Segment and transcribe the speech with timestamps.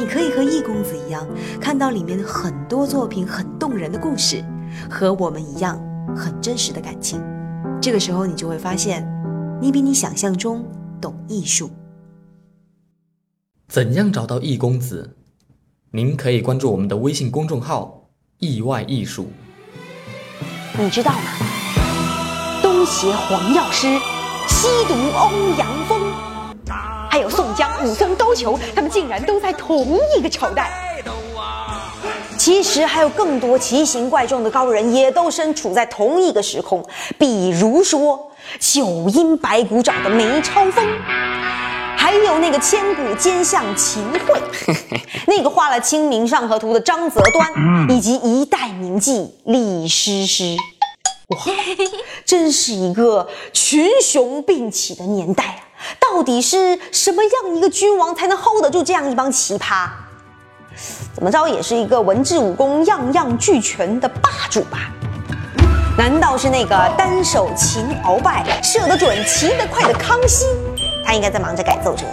[0.00, 1.28] 你可以和易公子一样，
[1.60, 4.42] 看到里面很多作品很动人的故事，
[4.90, 5.78] 和我们一样
[6.16, 7.22] 很真实的感情。
[7.82, 9.06] 这个时候，你就会发现，
[9.60, 10.64] 你比你想象中
[11.02, 11.70] 懂艺术。
[13.68, 15.18] 怎样找到易公子？
[15.90, 18.08] 您可以关注我们的微信公众号
[18.40, 19.30] “意外艺术”。
[20.80, 21.30] 你知道吗？
[22.62, 23.86] 东邪黄药师，
[24.48, 26.09] 西毒欧阳锋。
[27.84, 30.70] 武松、高俅，他们竟然都在同一个朝代。
[32.38, 36.82] 其实还有更多奇形怪状的高人，也都身处在同一个时空。
[37.18, 40.86] 比如说九阴白骨爪的梅超风，
[41.96, 44.40] 还有那个千古奸相秦桧，
[45.28, 47.52] 那个画了《清明上河图》的张择端，
[47.90, 50.56] 以及一代名妓李师师。
[51.28, 51.38] 哇，
[52.24, 55.69] 真是一个群雄并起的年代啊！
[55.98, 59.88] 到底是什么样一个君王才能 hold 得住这样一帮奇葩？
[61.14, 64.90] 怎么着也是一个文治武功样样俱全的霸主吧？
[65.98, 70.46] 难道是那个单手擒鳌拜、射得准、骑得快的康熙？
[71.04, 72.04] 他应该在忙着改奏折。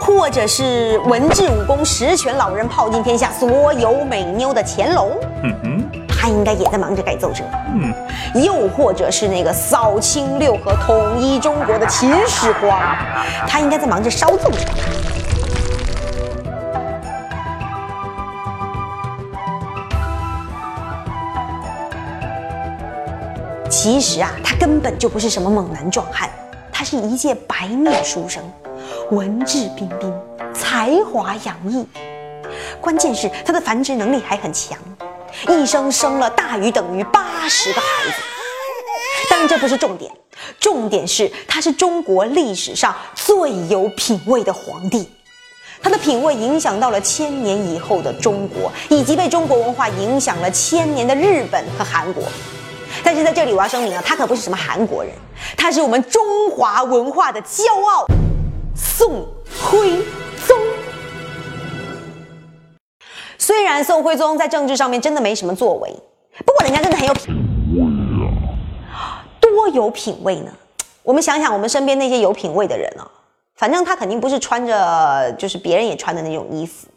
[0.00, 5.18] 或者是文治武功十全老人、泡尽天下所有美妞的乾隆？
[5.42, 5.93] 嗯哼。
[6.24, 7.44] 他应该也在忙着改奏折，
[7.74, 7.92] 嗯，
[8.42, 12.80] 又或者是那个扫清六合、统一中国的秦始皇，
[13.46, 14.60] 他应该在忙着烧奏折。
[23.68, 26.30] 其实啊，他根本就不是什么猛男壮汉，
[26.72, 28.42] 他是一介白面书生，
[29.10, 30.10] 文质彬彬，
[30.54, 31.86] 才华洋溢，
[32.80, 34.78] 关键是他的繁殖能力还很强。
[35.48, 38.16] 一生生了大于等于八十个孩子，
[39.28, 40.10] 当然这不是重点，
[40.58, 45.08] 重点是他是中国历史上最有品位的皇帝，
[45.82, 52.24] 他的品位影响到了千年以后的中国，以及被中国文化影响了千年的日本和韩国。
[53.02, 55.12] 但是在这里我要声明啊，他可不是什么韩国人，
[55.56, 58.06] 他是我们中华文化的骄傲，
[58.74, 59.26] 宋
[59.62, 60.00] 徽
[63.54, 65.88] 虽然宋徽宗在政治上面真的没什么作为，
[66.44, 67.32] 不过人家真的很有品
[67.76, 67.84] 味！
[69.40, 70.50] 多有品味呢？
[71.04, 73.06] 我们想想，我们身边那些有品味的人啊，
[73.54, 76.88] 反正他肯定不是穿着就是别人也穿的那种衣服，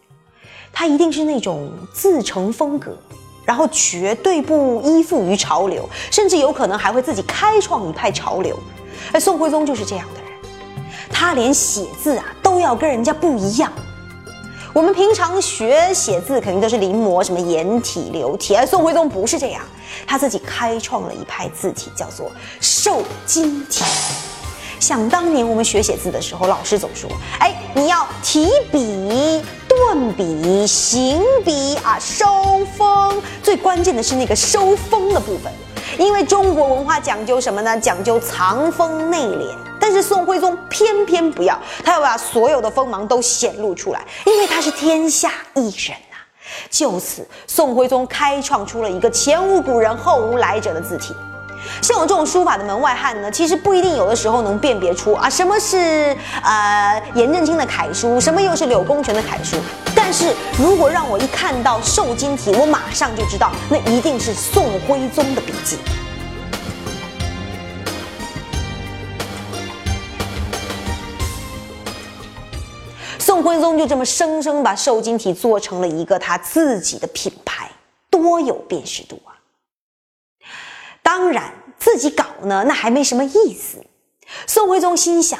[0.73, 2.97] 他一定是那种自成风格，
[3.45, 8.57] 然后绝对不依附于潮流，甚至有可能还会自己开创一派潮流。
[9.13, 10.31] 而宋徽宗就是这样的人，
[11.11, 13.71] 他连写字啊都要跟人家不一样。
[14.77, 19.63] 我们平常学写字，肯定都是临摹什么颜体、流体，而宋徽宗不是这样，
[20.05, 23.83] 他自己开创了一派字体，叫做瘦金体。
[24.79, 27.09] 想当年我们学写字的时候，老师总说
[27.41, 33.19] ：“哎，你要提笔、顿笔、行笔啊，收锋。
[33.41, 35.51] 最关键的是那个收锋的部分，
[35.97, 37.75] 因为中国文化讲究什么呢？
[37.79, 39.57] 讲究藏锋内敛。”
[39.89, 46.17] 但是宋徽宗偏偏不要，他要把所有的锋芒都显露出来，因为他是天下一人呐。
[46.69, 51.15] 就此，宋徽宗开创出了一个前无古人后无来者的字体。
[51.81, 59.55] 像我这种书法的门外汉呢，其实不一定有的时候能辨别出啊什么是呃颜真卿的楷书，什么又是柳公权的楷书。
[59.95, 65.77] 但是如果让我一看到瘦金体，我马上就知道那一定是宋徽宗的笔迹。
[73.27, 77.69] 宋徽宗就这么生生把瘦金体做成了一个他自己的品牌，
[78.09, 79.35] 多有辨识度啊！
[81.03, 83.83] 当然，自己搞呢，那还没什么意思。
[84.47, 85.37] 宋徽宗心想，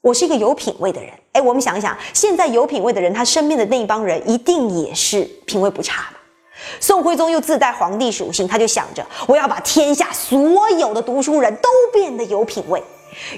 [0.00, 1.12] 我是一个有品位的人。
[1.30, 6.18] 哎，我们想一想，现在有品位的人，他身边的那一帮人，一定也是品位不差吧？
[6.80, 12.82] 宋徽宗又自带皇帝属性，他就想着，我要把天下所有的读书人都变得有品位。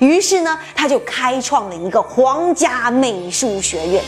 [0.01, 4.03] 于是呢，他就开创了一个皇家美术学院。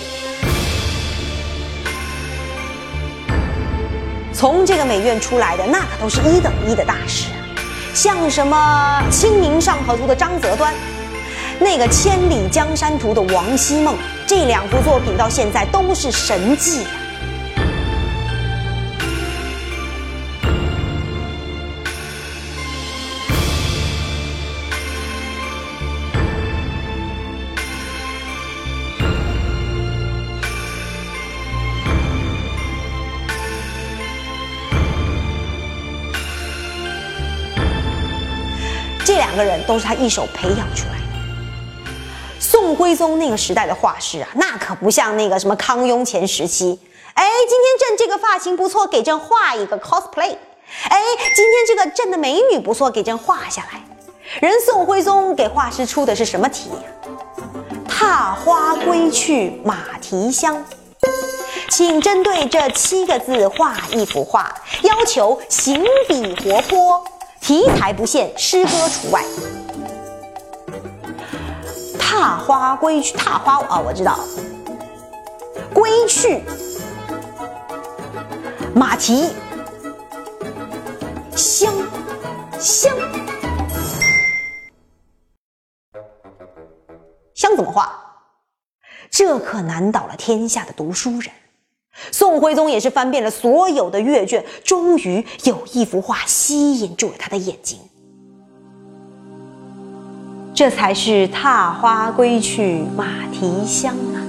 [4.33, 7.27] 从这个美院出来的，那可都是一等一的大师，
[7.95, 10.75] 像什么《清明上河图》的张择端，
[11.61, 13.95] 那个《千里江山图》的王希孟，
[14.27, 16.89] 这两幅作品到现在都是神迹呀。
[39.43, 41.03] 人都是他一手培养出来的。
[42.39, 46.79] 宋徽宗那个时代的画师啊，那可不像那个什么康雍乾时期。
[47.15, 50.37] 哎，今天朕这个发型不错，给朕画一个 cosplay。
[50.89, 51.01] 哎，
[51.37, 53.81] 今天这个朕的美女不错，给朕画下来。
[54.41, 56.71] 人宋徽宗给画师出的是什么题？
[57.87, 60.65] 踏花归去马蹄香。
[61.69, 64.53] 请针对这七个字画一幅画，
[64.83, 67.05] 要求行笔活泼，
[67.43, 69.25] 题材不限，诗歌除外。
[71.99, 74.17] 踏花归去，踏花啊，我知道。
[75.75, 76.41] 归去，
[78.73, 79.35] 马蹄
[81.35, 81.75] 香
[82.61, 82.97] 香
[87.35, 87.93] 香怎么画？
[89.11, 91.33] 这可难倒了天下的读书人。
[92.11, 97.79] 宋徽宗也是翻遍了所有的阅卷，终于有一幅画吸引住了他的眼睛。
[100.55, 104.21] 这才是“踏花归去马蹄香”啊！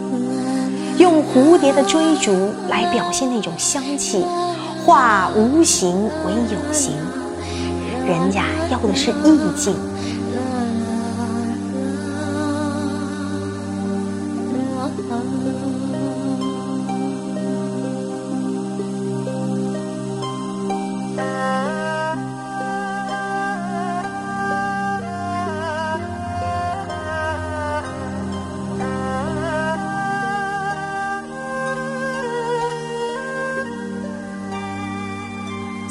[0.97, 2.31] 用蝴蝶的追逐
[2.69, 4.23] 来表现那种香气，
[4.85, 6.93] 化无形为有形，
[8.05, 9.75] 人家要的是意境。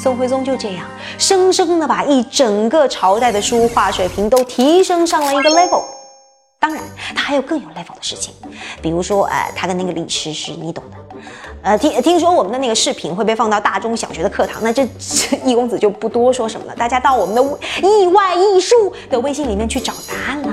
[0.03, 0.85] 宋徽宗就这样，
[1.17, 5.81] 生生的把一整个朝代的书画水平都提升上了一个 level。
[6.59, 6.83] 当然，
[7.15, 8.33] 他还有更有 level 的事情，
[8.81, 10.97] 比如说，呃，他跟那个李师师，你懂的。
[11.61, 14.85] 呃，听听说我们的那个视频会被放到大中小学的课堂，那这
[15.45, 17.41] 易公子就不多说什么了，大家到我们的
[17.81, 20.52] 意外艺术的微信里面去找答案了。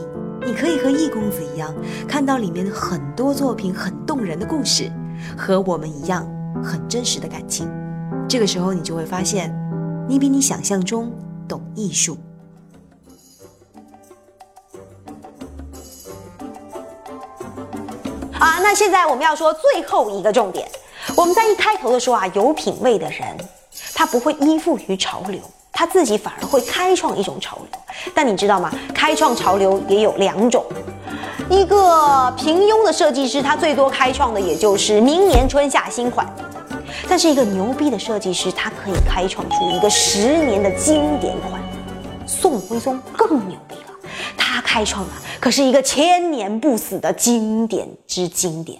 [0.43, 1.73] 你可以和易公子一样，
[2.07, 4.91] 看到里面很多作品很动人的故事，
[5.37, 6.27] 和我们一样
[6.63, 7.69] 很真实的感情。
[8.27, 9.53] 这个时候，你就会发现，
[10.09, 11.11] 你比你想象中
[11.47, 12.17] 懂艺术。
[18.33, 20.67] 啊，那现在我们要说最后一个重点。
[21.15, 23.37] 我们在一开头的时候啊，有品位的人，
[23.93, 25.39] 他不会依附于潮流。
[25.81, 27.81] 他自己反而会开创一种潮流，
[28.13, 28.71] 但你知道吗？
[28.93, 30.63] 开创潮流也有两种，
[31.49, 36.23] 一个平庸的设计师，他最多开创的也就是明年春夏新款；
[37.09, 41.59] 但是一个牛逼的设计师，他可以开创出一个十年的经典款。
[42.27, 48.79] 宋徽宗更牛逼了，他开创的可是一个千年不死的经典之经典。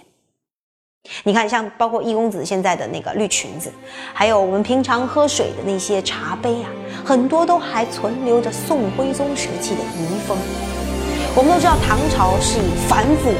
[1.24, 3.72] 你看，像包括易公子现在的那个绿裙子，
[4.14, 6.70] 还有我们平常喝水的那些茶杯啊，
[7.04, 10.36] 很多都还存留着宋徽宗时期的遗风。
[11.34, 13.34] 我们都知道唐朝是以繁复为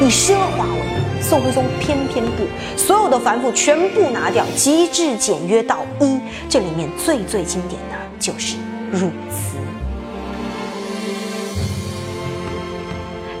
[0.00, 2.44] 美，以奢华为美，宋徽宗偏偏不，
[2.76, 6.20] 所有的繁复全部拿掉，极致简约到一。
[6.48, 8.56] 这里面最最经典的就是
[8.90, 9.56] 汝瓷。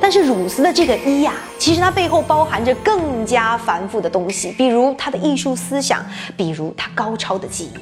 [0.08, 6.02] 但是汝瓷的这个一呀，其实它背后包含着更加繁复的东西，比如它的艺术思想，
[6.34, 7.72] 比如它高超的技艺。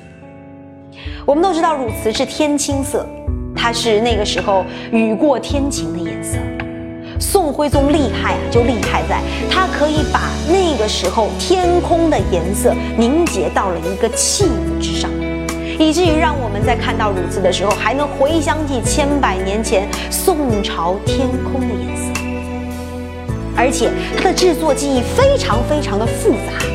[1.25, 3.06] 我们都知道汝瓷是天青色，
[3.54, 6.37] 它是那个时候雨过天晴的颜色。
[7.21, 15.09] 宋徽宗厉害啊，就厉害在他可以把那个时候天空的颜色凝结到了一个器物之上，
[15.78, 22.15] 以至于让我们在看到汝瓷的时候，还能回想起千百年前宋朝天空的颜色。
[23.57, 26.67] 而且它的制作技艺非常非常的复杂。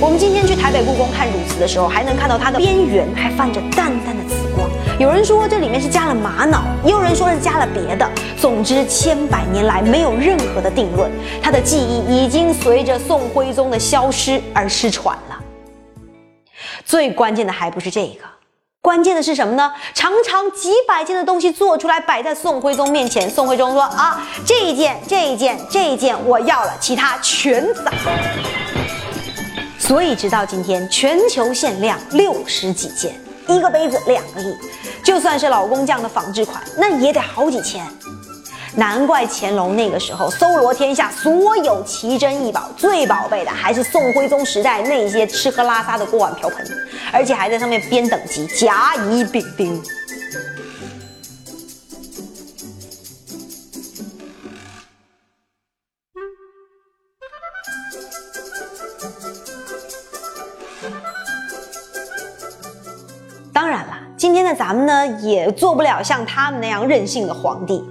[0.00, 4.68] 我们今天去台北故宫看汝瓷的时候，还能看到它的边缘还泛着淡淡的紫光。
[4.98, 8.10] 有人说这里面是加了玛瑙，也有人说是加了别的。
[8.36, 11.10] 总之，千百年来没有任何的定论。
[11.42, 15.40] 它的技艺已经随着宋徽宗的消失而失传了。
[16.84, 18.24] 最关键的还不是这个，
[18.84, 19.72] 关键的是什么呢？
[19.94, 27.90] 常常几百件的东西做出来摆在宋徽宗面前，宋徽宗说啊，这一件、这一件、这一件我要了，其他全砸。
[29.78, 34.54] 所以直到今天，全球限量六十几件，一个杯子两个亿，
[35.02, 37.82] 就算是老工匠的仿制款，那也得好几千。
[38.76, 46.66] 难怪乾隆那个时候搜罗天下所有奇珍异宝，最宝贝的还是宋徽宗时代那些吃喝拉撒的锅碗瓢盆，
[47.12, 49.80] 而且还在上面编等级，甲乙丙丁。
[63.52, 67.84] 当然了，今天的咱们呢，也做不了像他们那样任性的皇帝。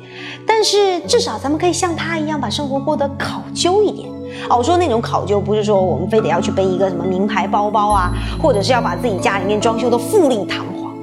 [0.63, 4.09] 但是至少咱们可以像他一样把生活过得考究一点
[4.49, 4.55] 哦。
[4.55, 10.93] 我说那种考究，不是说我们非得要去背一个什么名牌包包啊，或者是要把自己家里面装修的富丽堂皇。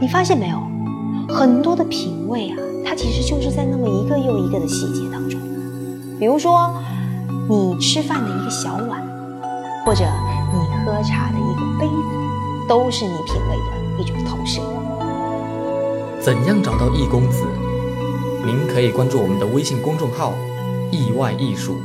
[0.00, 0.56] 你发现没有，
[1.28, 5.38] 很多的品味啊，它其实就是在那么一个又一个的细节当中。
[6.18, 6.72] 比如说，
[7.46, 9.06] 你吃饭的一个小碗，
[9.84, 10.02] 或者
[10.54, 13.56] 你喝茶的一个杯子，都是你品味
[13.98, 14.62] 的一种投射。
[16.22, 17.44] 怎样找到易公子？
[18.44, 20.34] 您可以关注我们的微信公众号
[20.92, 21.80] “意外艺术”。